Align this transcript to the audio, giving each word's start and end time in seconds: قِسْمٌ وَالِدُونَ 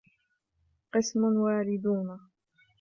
قِسْمٌ 0.93 1.23
وَالِدُونَ 1.23 2.19